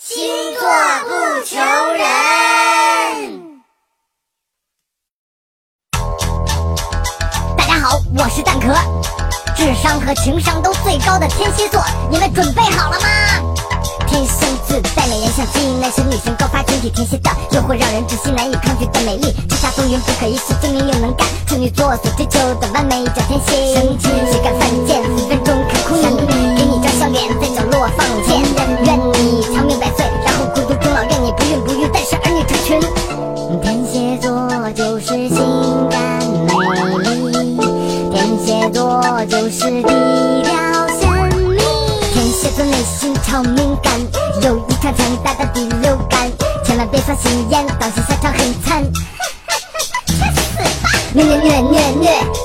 [0.00, 0.16] 星
[0.54, 0.62] 座
[1.08, 1.58] 不求
[1.92, 2.06] 人。
[7.56, 8.72] 大家好，我是蛋壳，
[9.56, 13.08] 智商和情商都最高的天蝎座，你们准备好了吗？
[14.06, 23.74] 天生自带美颜相机，男神女神高发群体，天蝎的诱惑让人窒息，难以抗拒的美丽，叱咤风云不可一世，精明又能干，处女座所追求的完美叫天蝎。
[23.74, 25.02] 生气谁敢犯贱？
[25.02, 28.06] 分分钟看哭你，给你张笑脸，在角落放
[38.70, 40.52] 多就是低调
[41.00, 41.08] 神
[41.40, 41.58] 秘，
[42.12, 43.92] 天蝎座内心超敏感，
[44.42, 46.30] 有一条强大的第六感，
[46.64, 48.82] 千万别耍心眼，当心下场很惨。
[51.12, 52.37] 虐虐虐虐虐，虐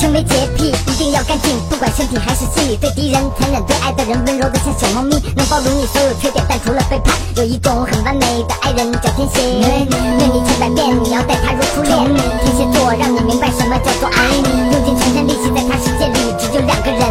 [0.00, 9.42] 轻微洁癖一定要干净，不管身体还是心理，对敌人残忍，对爱的人温柔的像小猫咪，能包容你所有缺点，但除了背叛，有一种很完美的爱人叫天蝎。
[9.60, 11.92] 对你千百遍，你要待他如初恋。
[12.40, 17.04] 天蝎座让你明白什么叫做爱你，用尽全身力气，在他世界里只有两个人，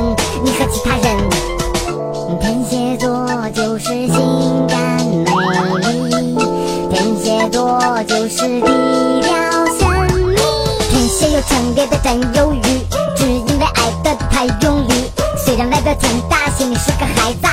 [0.44, 1.06] 你和其他人。
[2.42, 5.30] 天蝎座就是性感美
[6.10, 6.42] 丽，
[6.90, 9.30] 天蝎座就是低调
[9.78, 9.86] 神
[10.18, 10.36] 秘。
[10.90, 12.79] 天蝎有强烈的占有欲，只
[13.30, 15.12] 是因为爱得太用力。
[15.46, 17.48] 虽然外表强大，心里是个孩子。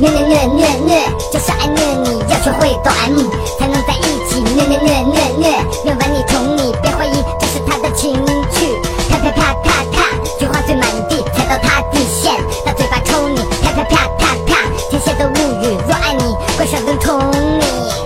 [0.00, 3.16] 虐虐虐虐虐，就是爱虐你，要学会抖 M
[3.56, 4.40] 才能在一起。
[4.40, 8.12] 虐虐虐虐虐，虐完你宠你，别怀疑这是他的情
[8.50, 8.74] 趣。
[9.08, 10.02] 啪啪啪啪啪，
[10.40, 12.34] 菊花碎满地，踩到他底线，
[12.66, 13.36] 大嘴巴抽你。
[13.62, 14.56] 啪啪啪啪啪，
[14.90, 17.64] 天蝎的物语，若爱你，关上灯宠你。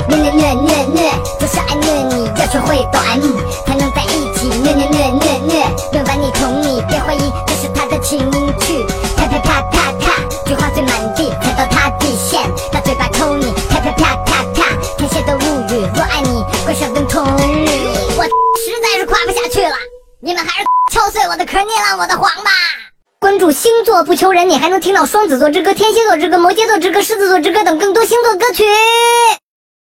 [0.09, 1.10] 虐虐虐虐虐，
[1.41, 3.22] 就是爱虐你，要学会抖 M
[3.66, 3.81] 才能。
[4.62, 8.31] 虐虐虐虐虐，虐完你宠你，别怀疑这是他的情
[8.61, 8.87] 趣。
[9.17, 12.41] 啪啪啪啪啪，菊花碎满地，踩到他底线，
[12.71, 13.53] 他嘴巴抽你。
[13.69, 17.67] 啪啪啪啪啪，天蝎的物语，若爱你，关上灯宠你。
[18.17, 19.75] 我实在是夸不下去了，
[20.21, 22.50] 你们还是敲碎我的壳，捏烂我的黄吧。
[23.19, 28.65] 关注星座不求人，你还能听到双子座之歌、天蝎座之歌、摩羯座之歌、狮子座之歌等更多星座歌曲。